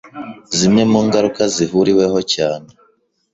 Zimwe 0.57 0.83
mu 0.91 0.99
ngaruka 1.05 1.41
zihuriweho 1.53 2.19
cyane 2.33 2.67